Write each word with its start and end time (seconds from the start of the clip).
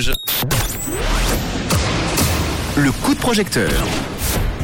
Rouge. 0.00 0.12
Le 2.76 2.90
coup 2.90 3.14
de 3.14 3.18
projecteur. 3.18 3.70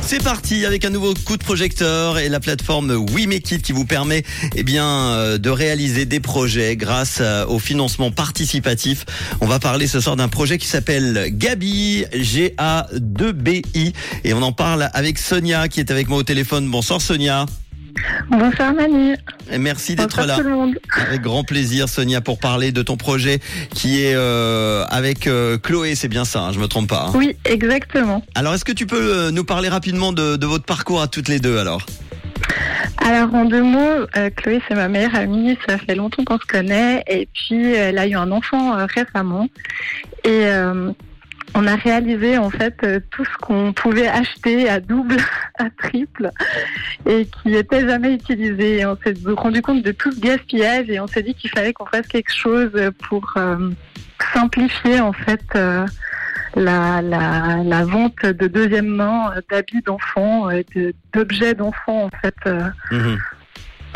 C'est 0.01 0.23
parti 0.23 0.65
avec 0.65 0.85
un 0.85 0.91
nouveau 0.91 1.12
coup 1.15 1.37
de 1.37 1.43
projecteur 1.43 2.19
et 2.19 2.29
la 2.29 2.41
plateforme 2.41 2.93
We 3.12 3.26
Make 3.26 3.50
It 3.50 3.62
qui 3.62 3.72
vous 3.72 3.84
permet 3.84 4.22
eh 4.54 4.62
bien 4.62 4.86
euh, 4.86 5.38
de 5.38 5.50
réaliser 5.50 6.07
des 6.07 6.20
projets 6.20 6.76
grâce 6.76 7.18
euh, 7.20 7.44
au 7.46 7.58
financement 7.58 8.11
participatif. 8.11 9.04
On 9.41 9.46
va 9.46 9.59
parler 9.59 9.86
ce 9.86 10.00
soir 10.00 10.16
d'un 10.16 10.29
projet 10.29 10.59
qui 10.59 10.68
s'appelle 10.68 11.27
Gabi 11.30 12.07
G 12.14 12.55
A 12.57 12.87
2 12.95 13.32
B 13.32 13.48
I 13.75 13.93
et 14.25 14.32
on 14.32 14.43
en 14.43 14.53
parle 14.53 14.89
avec 14.95 15.18
Sonia 15.18 15.68
qui 15.68 15.80
est 15.80 15.91
avec 15.91 16.09
moi 16.09 16.18
au 16.18 16.23
téléphone. 16.23 16.71
Bonsoir 16.71 17.00
Sonia. 17.00 17.46
Bonsoir 18.30 18.73
Manu. 18.75 19.16
Et 19.50 19.59
merci 19.59 19.95
d'être 19.96 20.25
là. 20.25 20.36
tout 20.36 20.43
le 20.43 20.50
monde. 20.50 20.79
Avec 20.96 21.23
grand 21.23 21.45
plaisir, 21.45 21.88
Sonia, 21.88 22.20
pour 22.20 22.38
parler 22.38 22.73
de 22.73 22.82
ton 22.82 22.96
projet 22.96 23.41
qui 23.70 24.02
est 24.02 24.14
euh, 24.14 24.84
avec 24.88 25.27
euh, 25.27 25.59
Chloé. 25.59 25.95
C'est 25.95 26.09
bien 26.09 26.24
ça, 26.24 26.41
hein, 26.42 26.52
je 26.52 26.59
me 26.59 26.66
trompe 26.66 26.88
pas. 26.88 27.06
hein. 27.09 27.12
Oui, 27.14 27.37
exactement. 27.45 28.23
Alors, 28.34 28.55
est-ce 28.55 28.64
que 28.64 28.73
tu 28.73 28.87
peux 28.87 28.97
euh, 29.14 29.30
nous 29.30 29.45
parler 29.45 29.69
rapidement 29.69 30.12
de, 30.12 30.37
de 30.37 30.47
votre 30.47 30.64
parcours 30.64 31.00
à 31.02 31.06
toutes 31.09 31.28
les 31.28 31.38
deux 31.38 31.59
alors? 31.59 31.84
Alors 32.98 33.34
en 33.34 33.45
deux 33.45 33.62
mots, 33.62 34.06
euh, 34.16 34.30
Chloé 34.36 34.61
c'est 34.69 34.75
ma 34.75 34.88
meilleure 34.88 35.14
amie, 35.14 35.56
ça 35.69 35.78
fait 35.78 35.95
longtemps 35.95 36.25
qu'on 36.25 36.38
se 36.38 36.47
connaît 36.47 37.02
et 37.09 37.28
puis 37.33 37.73
elle 37.73 37.98
a 37.98 38.06
eu 38.06 38.14
un 38.16 38.30
enfant 38.33 38.77
récemment 38.86 39.48
et 40.25 40.47
on 41.55 41.66
a 41.66 41.77
réalisé 41.77 42.36
en 42.38 42.50
fait 42.50 42.77
euh, 42.84 43.00
tout 43.10 43.24
ce 43.24 43.36
qu'on 43.41 43.73
pouvait 43.73 44.09
acheter 44.09 44.68
à 44.68 44.80
double, 44.80 45.16
à 45.59 45.70
triple 45.70 46.30
et 47.09 47.27
qui 47.27 47.55
était 47.55 47.88
jamais 47.88 48.12
utilisé. 48.14 48.78
Et 48.80 48.86
on 48.86 48.96
s'est 48.96 49.14
rendu 49.36 49.62
compte 49.62 49.82
de 49.82 49.92
tout 49.92 50.12
ce 50.12 50.20
gaspillage 50.20 50.91
et 50.91 51.00
on 51.00 51.06
s'est 51.06 51.22
dit 51.22 51.34
qu'il 51.34 51.50
fallait 51.50 51.72
qu'on 51.72 51.86
fasse 51.86 52.06
quelque 52.09 52.32
chose 52.32 52.70
pour 53.09 53.32
euh, 53.36 53.70
simplifier 54.34 55.00
en 55.00 55.12
fait 55.12 55.45
euh, 55.55 55.86
la, 56.56 57.00
la, 57.02 57.58
la 57.64 57.84
vente 57.84 58.22
de 58.24 58.47
deuxième 58.47 58.88
main 58.88 59.31
d'habits 59.50 59.83
d'enfants, 59.83 60.48
de- 60.75 60.94
d'objets 61.12 61.55
d'enfants 61.55 62.05
en 62.05 62.10
fait. 62.20 62.34
Mhm. 62.91 63.19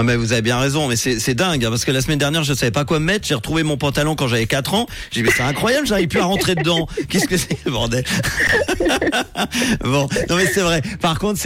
Ah 0.01 0.03
mais 0.03 0.17
vous 0.17 0.33
avez 0.33 0.41
bien 0.41 0.59
raison, 0.59 0.89
mais 0.89 0.97
c'est 0.97 1.35
dingue 1.35 1.63
hein, 1.63 1.69
parce 1.69 1.85
que 1.85 1.91
la 1.91 2.01
semaine 2.01 2.19
dernière 2.19 2.43
je 2.43 2.55
savais 2.55 2.71
pas 2.71 2.87
quoi 2.87 3.01
me 3.01 3.05
mettre. 3.05 3.29
J'ai 3.29 3.35
retrouvé 3.35 3.65
mon 3.65 3.77
pantalon 3.77 4.15
quand 4.15 4.29
j'avais 4.29 4.47
4 4.47 4.73
ans. 4.73 4.87
J'ai 5.11 5.21
dit 5.21 5.27
mais 5.27 5.35
c'est 5.37 5.43
incroyable, 5.43 5.87
j'arrive 5.87 6.09
plus 6.09 6.21
à 6.21 6.25
rentrer 6.25 6.55
dedans. 6.55 6.89
Qu'est-ce 7.11 7.29
que 7.29 7.37
c'est 7.37 7.59
bordel 7.67 8.03
Bon, 9.85 10.09
non 10.31 10.37
mais 10.37 10.47
c'est 10.47 10.63
vrai. 10.63 10.81
Par 11.03 11.19
contre, 11.19 11.39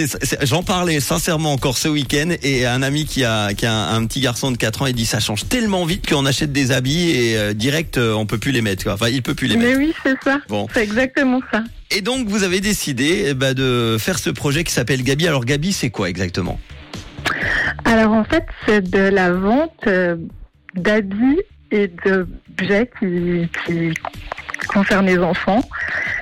j'en 0.43 0.63
parlais 0.63 1.01
sincèrement 1.01 1.53
encore 1.53 1.77
ce 1.77 1.89
week-end 1.89 2.31
et 2.45 2.65
un 2.65 2.83
ami 2.83 3.07
qui 3.07 3.25
a 3.25 3.55
qui 3.55 3.67
a 3.67 3.75
un, 3.75 3.97
un 3.97 4.07
petit 4.07 4.21
garçon 4.21 4.53
de 4.53 4.57
4 4.57 4.83
ans, 4.83 4.87
il 4.87 4.95
dit 4.95 5.07
ça 5.07 5.19
change 5.19 5.49
tellement 5.49 5.85
vite 5.85 6.09
qu'on 6.09 6.25
achète 6.25 6.53
des 6.53 6.71
habits 6.71 7.11
et 7.11 7.37
euh, 7.37 7.55
direct 7.55 7.99
euh, 7.99 8.15
on 8.15 8.25
peut 8.25 8.39
plus 8.39 8.53
les 8.53 8.63
mettre. 8.63 8.85
Quoi. 8.85 8.93
Enfin, 8.93 9.09
il 9.09 9.23
peut 9.23 9.35
plus 9.35 9.49
les 9.49 9.57
mettre. 9.57 9.81
Mais 9.81 9.87
oui, 9.87 9.93
c'est 10.05 10.15
ça. 10.23 10.39
Bon. 10.49 10.69
C'est 10.73 10.85
exactement 10.85 11.41
ça. 11.53 11.65
Et 11.91 12.03
donc 12.03 12.29
vous 12.29 12.45
avez 12.45 12.61
décidé 12.61 13.25
eh 13.31 13.35
ben, 13.35 13.53
de 13.53 13.97
faire 13.99 14.21
ce 14.21 14.31
projet 14.31 14.63
qui 14.63 14.73
s'appelle 14.73 15.03
Gabi. 15.03 15.27
Alors 15.27 15.45
Gabi, 15.45 15.73
c'est 15.73 15.91
quoi 15.91 16.09
exactement? 16.09 16.61
Alors 17.85 18.13
en 18.13 18.25
fait, 18.25 18.47
c'est 18.67 18.89
de 18.91 19.09
la 19.09 19.33
vente 19.33 19.87
euh, 19.87 20.17
d'habits 20.75 21.43
et 21.71 21.89
d'objets 21.89 22.91
qui, 22.99 23.49
concernent 24.69 25.07
les 25.07 25.19
enfants 25.19 25.63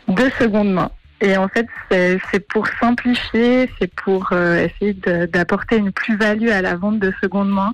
de 0.09 0.29
seconde 0.39 0.73
main. 0.73 0.91
Et 1.21 1.37
en 1.37 1.47
fait, 1.47 1.67
c'est 1.91 2.47
pour 2.49 2.67
simplifier, 2.81 3.71
c'est 3.79 3.93
pour 3.95 4.31
euh, 4.33 4.67
essayer 4.67 4.95
d'apporter 5.29 5.77
une 5.77 5.93
plus-value 5.93 6.49
à 6.49 6.61
la 6.61 6.75
vente 6.75 6.99
de 6.99 7.13
seconde 7.23 7.51
main, 7.51 7.73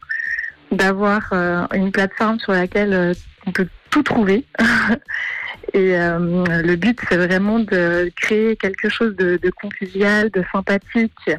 d'avoir 0.71 1.23
euh, 1.33 1.67
une 1.73 1.91
plateforme 1.91 2.39
sur 2.39 2.53
laquelle 2.53 3.15
on 3.47 3.53
peut 3.53 3.69
tout 3.91 4.03
trouver. 4.03 4.45
Et 5.75 5.93
le 5.93 6.77
but, 6.77 6.99
c'est 7.09 7.19
vraiment 7.19 7.59
de 7.59 8.11
créer 8.17 8.57
quelque 8.57 8.89
chose 8.89 9.15
de, 9.17 9.39
de 9.43 10.29
de 10.29 10.45
sympathique, 10.51 11.31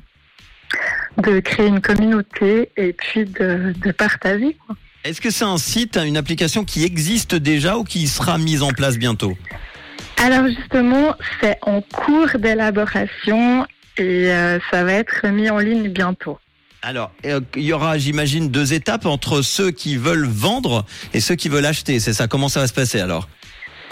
de 1.22 1.40
créer 1.40 1.68
une 1.68 1.82
communauté 1.82 2.70
et 2.78 2.94
puis 2.94 3.26
de, 3.26 3.74
de 3.84 3.92
partager. 3.92 4.58
quoi. 4.66 4.76
Est-ce 5.04 5.22
que 5.22 5.30
c'est 5.30 5.46
un 5.46 5.58
site, 5.58 5.98
une 5.98 6.18
application 6.18 6.66
qui 6.66 6.84
existe 6.84 7.36
déjà 7.36 7.78
ou 7.78 7.84
qui 7.84 8.08
sera 8.08 8.38
mise 8.38 8.62
en 8.62 8.70
place 8.70 8.98
bientôt? 8.98 9.38
Alors 10.18 10.48
justement, 10.48 11.16
c'est 11.40 11.58
en 11.62 11.82
cours 11.82 12.38
d'élaboration 12.38 13.66
et 13.98 14.32
euh, 14.32 14.60
ça 14.70 14.84
va 14.84 14.94
être 14.94 15.26
mis 15.28 15.50
en 15.50 15.60
ligne 15.60 15.90
bientôt. 15.90 16.38
Alors, 16.82 17.12
euh, 17.26 17.42
il 17.56 17.64
y 17.64 17.74
aura, 17.74 17.98
j'imagine, 17.98 18.50
deux 18.50 18.74
étapes 18.74 19.06
entre 19.06 19.42
ceux 19.42 19.72
qui 19.72 19.98
veulent 19.98 20.28
vendre 20.28 20.86
et 21.14 21.20
ceux 21.20 21.36
qui 21.36 21.50
veulent 21.50 21.66
acheter. 21.66 22.00
C'est 22.00 22.14
ça? 22.14 22.28
Comment 22.28 22.50
ça 22.50 22.62
va 22.62 22.68
se 22.68 22.74
passer 22.74 23.00
alors? 23.00 23.28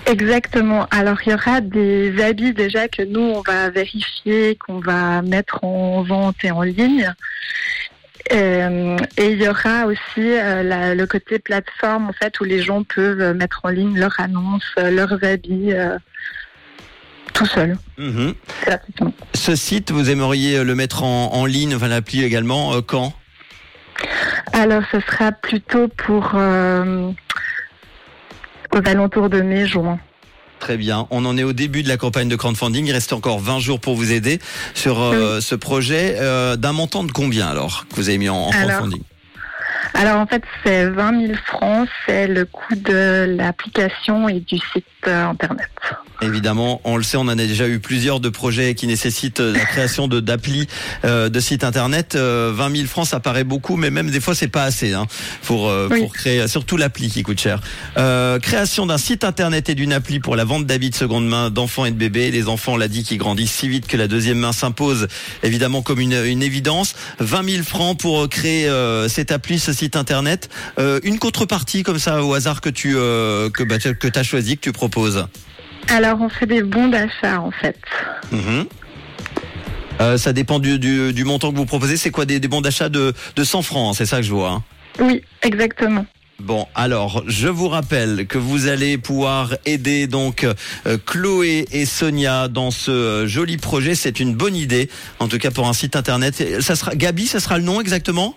Exactement. 0.08 0.88
Alors 0.90 1.18
il 1.26 1.32
y 1.32 1.36
aura 1.36 1.60
des 1.62 2.24
habits 2.24 2.54
déjà 2.54 2.88
que 2.88 3.02
nous 3.04 3.20
on 3.20 3.42
va 3.42 3.70
vérifier, 3.70 4.56
qu'on 4.56 4.80
va 4.80 5.22
mettre 5.22 5.64
en 5.64 6.02
vente 6.04 6.38
et 6.44 6.52
en 6.52 6.62
ligne. 6.62 7.14
Euh, 8.34 8.98
et 9.18 9.32
il 9.32 9.42
y 9.42 9.48
aura 9.48 9.86
aussi 9.86 10.00
euh, 10.20 10.62
la- 10.64 10.96
le 10.96 11.08
côté 11.08 11.40
plateforme 11.40 12.10
en 12.10 12.14
fait 12.14 12.40
où 12.40 12.44
les 12.46 12.62
gens 12.62 12.84
peuvent 12.84 13.34
mettre 13.36 13.62
en 13.64 13.70
ligne 13.70 13.98
leurs 13.98 14.20
annonces, 14.20 14.70
euh, 14.80 14.92
leurs 14.92 15.24
habits 15.24 15.72
euh, 15.72 15.98
tout 17.34 17.46
seuls. 17.46 17.78
Mhm. 17.98 18.34
Ce 19.34 19.56
site, 19.56 19.92
vous 19.92 20.10
aimeriez 20.10 20.64
le 20.64 20.76
mettre 20.76 21.04
en, 21.04 21.34
en 21.34 21.46
ligne, 21.46 21.76
enfin 21.76 21.88
l'appli 21.88 22.24
également, 22.24 22.82
quand? 22.82 23.14
Alors 24.54 24.84
ce 24.92 25.00
sera 25.02 25.32
plutôt 25.32 25.88
pour 25.88 26.32
aux 28.74 28.88
alentours 28.90 29.30
de 29.30 29.42
mai-juin. 29.42 30.00
Très 30.60 30.78
bien. 30.78 31.08
On 31.12 31.24
en 31.26 31.38
est 31.38 31.44
au 31.44 31.54
début 31.54 31.84
de 31.84 31.88
la 31.88 31.98
campagne 31.98 32.30
de 32.30 32.36
crowdfunding. 32.36 32.86
Il 32.88 32.92
reste 32.92 33.14
encore 33.14 33.40
20 33.40 33.60
jours 33.60 33.80
pour 33.80 33.96
vous 33.96 34.12
aider 34.12 34.40
sur 34.74 35.00
euh, 35.02 35.40
ce 35.40 35.54
projet. 35.54 36.16
Euh, 36.20 36.56
D'un 36.56 36.74
montant 36.74 37.04
de 37.04 37.12
combien 37.12 37.48
alors 37.48 37.86
que 37.90 37.96
vous 37.96 38.10
avez 38.10 38.18
mis 38.18 38.30
en, 38.30 38.36
en 38.38 38.50
Alors, 38.52 38.78
crowdfunding? 38.78 39.04
Alors 39.94 40.18
en 40.20 40.26
fait, 40.28 40.44
c'est 40.66 40.90
20 40.90 41.28
000 41.28 41.34
francs, 41.46 41.88
c'est 42.06 42.28
le 42.28 42.46
coût 42.46 42.76
de 42.76 43.36
l'application 43.38 44.28
et 44.28 44.40
du 44.40 44.58
site 44.58 44.86
internet. 45.12 45.68
Évidemment, 46.22 46.82
on 46.84 46.98
le 46.98 47.04
sait, 47.04 47.16
on 47.18 47.22
en 47.22 47.28
a 47.30 47.36
déjà 47.36 47.68
eu 47.68 47.78
plusieurs 47.80 48.20
de 48.20 48.30
projets 48.30 48.74
qui 48.74 48.88
nécessitent 48.88 49.40
euh, 49.40 49.54
la 49.54 49.66
création 49.66 50.08
de 50.08 50.20
d'applis, 50.20 50.68
euh, 51.06 51.30
de 51.30 51.40
sites 51.40 51.64
internet. 51.64 52.16
Euh, 52.16 52.52
20 52.56 52.76
000 52.76 52.88
francs, 52.88 53.08
ça 53.08 53.20
paraît 53.20 53.44
beaucoup, 53.44 53.76
mais 53.76 53.92
même 53.92 54.10
des 54.10 54.20
fois, 54.20 54.34
c'est 54.34 54.48
pas 54.48 54.64
assez 54.64 54.94
hein, 54.94 55.06
pour 55.44 55.70
euh, 55.70 55.88
Oui. 55.92 56.00
pour 56.00 56.14
créer, 56.14 56.48
surtout 56.48 56.76
l'appli 56.76 57.12
qui 57.12 57.22
coûte 57.22 57.40
cher. 57.40 57.62
Euh, 57.98 58.40
création 58.40 58.88
d'un 58.88 58.98
site 58.98 59.24
internet 59.24 59.70
et 59.70 59.76
d'une 59.76 59.94
appli 59.94 60.20
pour 60.20 60.36
la 60.36 60.44
vente 60.44 60.66
d'habits 60.66 60.90
de 60.90 60.96
seconde 60.96 61.28
main 61.28 61.52
d'enfants 61.52 61.86
et 61.86 61.92
de 61.92 61.98
bébés. 61.98 62.32
Les 62.32 62.48
enfants, 62.48 62.74
on 62.74 62.78
l'a 62.78 62.88
dit, 62.88 63.04
qui 63.04 63.18
grandissent 63.18 63.54
si 63.54 63.70
vite 63.70 63.86
que 63.86 63.96
la 63.96 64.08
deuxième 64.08 64.40
main 64.40 64.54
s'impose, 64.54 65.08
évidemment 65.44 65.84
comme 65.84 66.00
une, 66.00 66.14
une 66.26 66.42
évidence. 66.42 66.96
20 67.20 67.48
000 67.52 67.64
francs 67.64 68.00
pour 68.00 68.24
euh, 68.24 68.28
créer 68.28 68.68
euh, 68.68 69.08
cette 69.08 69.32
appli, 69.32 69.60
ce 69.60 69.72
site 69.72 69.96
internet. 69.96 70.50
Euh, 70.80 71.00
une 71.04 71.20
contrepartie 71.20 71.84
comme 71.84 72.00
ça 72.00 72.24
au 72.24 72.34
hasard 72.34 72.60
que 72.60 72.70
tu 72.70 72.96
euh, 72.98 73.52
que 73.52 73.62
bah, 73.64 73.78
que 73.78 74.08
t'as 74.08 74.24
choisi, 74.24 74.56
que 74.58 74.62
tu 74.64 74.72
proposes. 74.72 74.97
Alors 75.90 76.20
on 76.22 76.30
fait 76.30 76.46
des 76.46 76.64
bons 76.64 76.88
d'achat 76.90 77.40
en 77.40 77.52
fait. 77.52 77.78
Mhm. 78.32 78.66
Euh, 80.00 80.18
ça 80.18 80.32
dépend 80.34 80.60
du, 80.60 80.78
du, 80.80 81.12
du 81.14 81.24
montant 81.24 81.52
que 81.52 81.58
vous 81.58 81.66
proposez. 81.66 81.98
C'est 81.98 82.12
quoi 82.12 82.26
des, 82.26 82.40
des 82.40 82.48
bons 82.48 82.62
d'achat 82.62 82.90
de, 82.90 83.14
de 83.36 83.44
100 83.44 83.62
francs 83.64 83.96
C'est 83.98 84.06
ça 84.06 84.18
que 84.18 84.24
je 84.24 84.32
vois. 84.32 84.50
hein. 84.52 84.64
Oui, 85.00 85.24
exactement. 85.44 86.06
Bon, 86.40 86.68
alors 86.76 87.24
je 87.26 87.48
vous 87.48 87.68
rappelle 87.68 88.28
que 88.28 88.38
vous 88.38 88.68
allez 88.68 89.00
pouvoir 89.00 89.56
aider 89.66 90.06
donc 90.06 90.44
euh, 90.86 90.98
Chloé 91.04 91.66
et 91.72 91.88
Sonia 91.88 92.48
dans 92.48 92.70
ce 92.70 92.92
euh, 92.92 93.28
joli 93.28 93.58
projet. 93.58 93.96
C'est 93.96 94.20
une 94.20 94.36
bonne 94.36 94.56
idée, 94.56 94.88
en 95.20 95.28
tout 95.28 95.40
cas 95.40 95.50
pour 95.50 95.68
un 95.68 95.74
site 95.74 95.96
internet. 95.96 96.40
Et 96.42 96.62
Ça 96.62 96.76
sera 96.76 96.94
Gabi, 96.96 97.26
ça 97.26 97.40
sera 97.40 97.58
le 97.58 97.64
nom 97.64 97.82
exactement? 97.82 98.36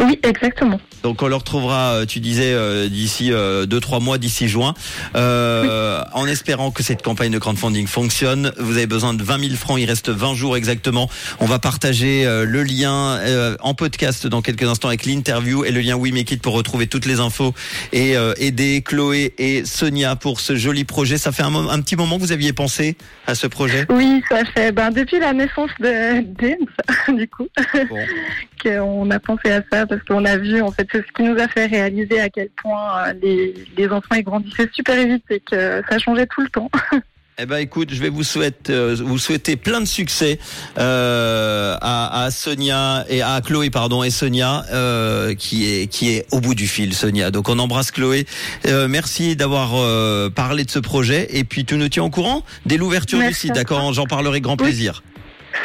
Oui, 0.00 0.18
exactement. 0.22 0.80
Donc 1.02 1.22
on 1.22 1.28
le 1.28 1.34
retrouvera, 1.34 1.92
euh, 1.92 2.06
tu 2.06 2.20
disais, 2.20 2.52
euh, 2.52 2.88
d'ici 2.88 3.32
euh, 3.32 3.66
deux 3.66 3.80
trois 3.80 4.00
mois, 4.00 4.18
d'ici 4.18 4.48
juin, 4.48 4.74
euh, 5.16 6.02
en 6.12 6.26
espérant 6.26 6.70
que 6.70 6.82
cette 6.82 7.02
campagne 7.02 7.30
de 7.30 7.38
crowdfunding 7.38 7.86
fonctionne. 7.86 8.52
Vous 8.58 8.76
avez 8.76 8.86
besoin 8.86 9.14
de 9.14 9.22
20 9.22 9.40
000 9.40 9.54
francs, 9.54 9.78
il 9.80 9.86
reste 9.86 10.08
20 10.08 10.34
jours 10.34 10.56
exactement. 10.56 11.08
On 11.40 11.46
va 11.46 11.58
partager 11.58 12.26
euh, 12.26 12.44
le 12.44 12.62
lien 12.62 13.16
euh, 13.18 13.56
en 13.60 13.74
podcast 13.74 14.26
dans 14.26 14.42
quelques 14.42 14.64
instants 14.64 14.88
avec 14.88 15.04
l'interview 15.04 15.64
et 15.64 15.70
le 15.70 15.80
lien 15.80 15.96
We 15.96 16.12
Make 16.12 16.32
It 16.32 16.42
pour 16.42 16.54
retrouver 16.54 16.86
toutes 16.86 17.06
les 17.06 17.20
infos 17.20 17.54
et 17.92 18.16
euh, 18.16 18.34
aider 18.38 18.82
Chloé 18.82 19.34
et 19.38 19.64
Sonia 19.64 20.16
pour 20.16 20.40
ce 20.40 20.56
joli 20.56 20.84
projet. 20.84 21.18
Ça 21.18 21.32
fait 21.32 21.42
un 21.42 21.80
petit 21.80 21.96
moment 21.96 22.16
que 22.16 22.22
vous 22.22 22.32
aviez 22.32 22.52
pensé 22.52 22.96
à 23.26 23.34
ce 23.34 23.46
projet? 23.46 23.86
Oui, 23.90 24.22
ça 24.28 24.44
fait 24.54 24.72
ben, 24.72 24.90
depuis 24.90 25.18
la 25.20 25.32
naissance 25.32 25.70
de 25.80 26.24
James, 26.40 26.66
du 27.16 27.28
coup, 27.28 27.46
Bon. 27.88 27.96
qu'on 28.62 29.10
a 29.10 29.20
pensé 29.20 29.52
à 29.52 29.62
ça 29.70 29.86
parce 29.88 30.02
qu'on 30.02 30.24
a 30.24 30.36
vu 30.36 30.60
en 30.60 30.70
fait 30.70 30.86
c'est 30.92 31.04
ce 31.06 31.12
qui 31.12 31.22
nous 31.22 31.38
a 31.38 31.48
fait 31.48 31.66
réaliser 31.66 32.20
à 32.20 32.28
quel 32.28 32.50
point 32.50 33.08
euh, 33.08 33.12
les, 33.22 33.54
les 33.76 33.88
enfants 33.88 34.14
ils 34.14 34.22
grandissaient 34.22 34.68
super 34.72 35.06
vite 35.06 35.24
et 35.30 35.40
que 35.40 35.82
ça 35.88 35.98
changeait 35.98 36.26
tout 36.26 36.42
le 36.42 36.48
temps. 36.48 36.70
Eh 37.40 37.46
ben 37.46 37.58
écoute, 37.58 37.94
je 37.94 38.02
vais 38.02 38.08
vous 38.08 38.24
souhaiter, 38.24 38.72
euh, 38.72 38.96
vous 38.98 39.16
souhaiter 39.16 39.54
plein 39.54 39.80
de 39.80 39.86
succès 39.86 40.40
euh, 40.76 41.76
à, 41.80 42.24
à, 42.24 42.32
Sonia 42.32 43.04
et 43.08 43.22
à 43.22 43.40
Chloé 43.40 43.70
pardon 43.70 44.02
et 44.02 44.10
Sonia 44.10 44.64
euh, 44.72 45.36
qui 45.36 45.72
est 45.72 45.86
qui 45.86 46.10
est 46.10 46.26
au 46.32 46.40
bout 46.40 46.56
du 46.56 46.66
fil 46.66 46.92
Sonia. 46.94 47.30
Donc 47.30 47.48
on 47.48 47.60
embrasse 47.60 47.92
Chloé. 47.92 48.26
Euh, 48.66 48.88
merci 48.88 49.36
d'avoir 49.36 49.74
euh, 49.76 50.30
parlé 50.30 50.64
de 50.64 50.70
ce 50.70 50.80
projet 50.80 51.28
et 51.30 51.44
puis 51.44 51.64
tu 51.64 51.76
nous 51.76 51.88
tiens 51.88 52.02
au 52.02 52.10
courant 52.10 52.42
dès 52.66 52.76
l'ouverture 52.76 53.20
du 53.20 53.32
site. 53.32 53.52
D'accord, 53.52 53.92
j'en 53.92 54.06
parlerai 54.06 54.40
grand 54.40 54.56
plaisir. 54.56 55.04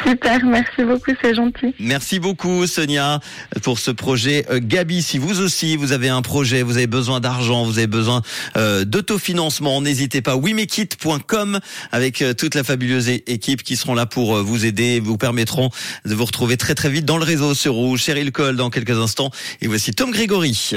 Super, 0.06 0.44
merci 0.44 0.84
beaucoup, 0.84 1.12
c'est 1.22 1.34
gentil. 1.34 1.74
Merci 1.78 2.18
beaucoup 2.18 2.66
Sonia 2.66 3.20
pour 3.62 3.78
ce 3.78 3.90
projet. 3.90 4.44
Euh, 4.50 4.60
Gabi, 4.62 5.02
si 5.02 5.18
vous 5.18 5.40
aussi 5.40 5.76
vous 5.76 5.92
avez 5.92 6.08
un 6.08 6.22
projet, 6.22 6.62
vous 6.62 6.76
avez 6.76 6.86
besoin 6.86 7.20
d'argent, 7.20 7.64
vous 7.64 7.78
avez 7.78 7.86
besoin 7.86 8.22
euh, 8.56 8.84
d'autofinancement, 8.84 9.80
n'hésitez 9.80 10.20
pas. 10.20 10.36
wimekit.com 10.36 11.60
avec 11.90 12.22
euh, 12.22 12.34
toute 12.34 12.54
la 12.54 12.64
fabuleuse 12.64 13.08
équipe 13.08 13.62
qui 13.62 13.76
seront 13.76 13.94
là 13.94 14.06
pour 14.06 14.42
vous 14.42 14.66
aider, 14.66 15.00
vous 15.00 15.16
permettront 15.16 15.70
de 16.04 16.14
vous 16.14 16.24
retrouver 16.24 16.56
très 16.56 16.74
très 16.74 16.90
vite 16.90 17.04
dans 17.04 17.18
le 17.18 17.24
réseau 17.24 17.54
sur 17.54 17.74
Rouge. 17.74 18.02
Cheryl 18.02 18.32
Cole 18.32 18.56
dans 18.56 18.70
quelques 18.70 18.98
instants 18.98 19.30
et 19.62 19.66
voici 19.66 19.92
Tom 19.92 20.10
Grégory. 20.10 20.70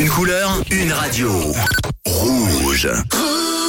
Une 0.00 0.08
couleur, 0.08 0.60
une 0.70 0.92
radio. 0.92 1.30
Rouge. 2.04 2.88
Rouge. 3.12 3.57